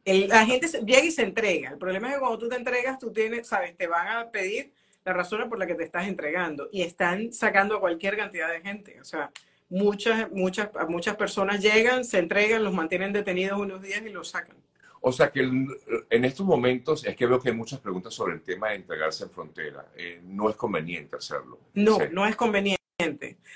la 0.06 0.46
gente 0.46 0.68
llega 0.86 1.04
y 1.04 1.12
se 1.12 1.24
entrega. 1.24 1.72
El 1.72 1.78
problema 1.78 2.08
es 2.08 2.14
que 2.14 2.20
cuando 2.22 2.38
tú 2.38 2.48
te 2.48 2.56
entregas, 2.56 2.98
tú 2.98 3.12
tienes, 3.12 3.48
sabes, 3.48 3.76
te 3.76 3.88
van 3.88 4.08
a 4.08 4.32
pedir 4.32 4.72
la 5.04 5.14
razón 5.14 5.50
por 5.50 5.58
la 5.58 5.66
que 5.66 5.76
te 5.76 5.84
estás 5.84 6.08
entregando 6.08 6.70
y 6.72 6.84
están 6.84 7.34
sacando 7.34 7.76
a 7.76 7.80
cualquier 7.80 8.16
cantidad 8.16 8.50
de 8.50 8.62
gente. 8.62 9.02
O 9.02 9.04
sea, 9.04 9.32
muchas, 9.72 10.32
muchas, 10.32 10.70
muchas 10.88 11.16
personas 11.16 11.62
llegan, 11.62 12.06
se 12.06 12.20
entregan, 12.20 12.64
los 12.64 12.74
mantienen 12.74 13.14
detenidos 13.14 13.60
unos 13.60 13.82
días 13.82 14.04
y 14.06 14.10
los 14.10 14.30
sacan. 14.30 14.58
O 15.00 15.12
sea 15.12 15.32
que 15.32 15.40
en 15.40 16.26
estos 16.26 16.46
momentos 16.46 17.04
es 17.06 17.16
que 17.16 17.26
veo 17.26 17.40
que 17.40 17.50
hay 17.50 17.56
muchas 17.56 17.80
preguntas 17.80 18.14
sobre 18.14 18.36
el 18.36 18.42
tema 18.42 18.70
de 18.70 18.76
entregarse 18.76 19.24
en 19.24 19.32
frontera. 19.32 19.88
Eh, 19.98 20.22
no 20.24 20.48
es 20.48 20.56
conveniente 20.56 21.16
hacerlo. 21.16 21.58
No, 21.74 21.98
no 22.12 22.28
es 22.28 22.36
conveniente. 22.36 22.78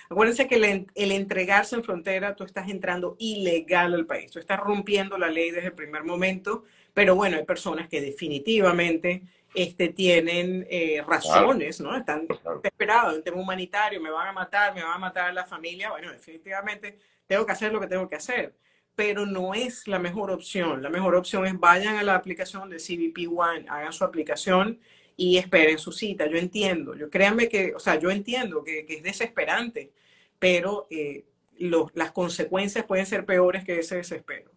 Acuérdense 0.10 0.48
que 0.48 0.56
el, 0.56 0.88
el, 0.96 1.12
entregarse 1.12 1.76
en 1.76 1.84
frontera, 1.84 2.36
tú 2.36 2.44
estás 2.46 2.68
entrando 2.68 3.16
ilegal 3.20 3.94
al 3.94 4.08
país, 4.08 4.32
tú 4.32 4.40
estás 4.40 4.60
rompiendo 4.60 5.20
la 5.20 5.30
ley 5.30 5.52
desde 5.52 5.68
el 5.68 5.74
primer 5.74 6.04
momento, 6.04 6.64
pero 6.96 7.14
bueno, 7.14 7.38
hay 7.38 7.46
personas 7.46 7.88
que 7.88 8.02
definitivamente 8.02 9.22
este, 9.56 9.90
tienen 9.90 10.68
eh, 10.70 11.04
razones, 11.08 11.80
¿no? 11.80 11.96
Están 11.96 12.28
desesperados 12.28 13.16
en 13.16 13.24
tema 13.24 13.38
humanitario, 13.38 14.02
me 14.02 14.12
van 14.12 14.28
a 14.28 14.32
matar, 14.32 14.74
me 14.76 14.84
van 14.84 14.94
a 14.94 14.98
matar 14.98 15.30
a 15.30 15.34
la 15.34 15.46
familia. 15.46 15.92
Bueno, 15.92 16.12
definitivamente 16.12 17.00
tengo 17.28 17.46
que 17.46 17.52
hacer 17.52 17.72
lo 17.72 17.80
que 17.80 17.88
tengo 17.88 18.08
que 18.08 18.16
hacer, 18.16 18.56
pero 18.96 19.26
no 19.26 19.54
es 19.54 19.88
la 19.88 20.00
mejor 20.00 20.32
opción. 20.32 20.84
La 20.84 20.90
mejor 20.90 21.16
opción 21.16 21.46
es 21.46 21.60
vayan 21.60 21.96
a 21.96 22.04
la 22.04 22.16
aplicación 22.16 22.70
de 22.70 22.78
CBP 22.78 23.32
One, 23.36 23.66
hagan 23.70 23.94
su 23.94 24.04
aplicación 24.04 24.80
y 25.18 25.38
esperen 25.38 25.78
su 25.78 25.92
cita. 25.92 26.28
Yo 26.28 26.38
entiendo, 26.38 26.96
yo 26.96 27.10
créanme 27.10 27.50
que, 27.50 27.74
o 27.74 27.80
sea, 27.80 27.98
yo 27.98 28.12
entiendo 28.12 28.64
que, 28.64 28.86
es 28.88 29.04
desesperante, 29.04 29.92
pero 30.40 30.88
eh, 30.90 31.26
las 31.58 32.12
consecuencias 32.12 32.86
pueden 32.86 33.06
ser 33.06 33.26
peores 33.26 33.64
que 33.64 33.80
ese 33.80 33.98
desespero. 33.98 34.52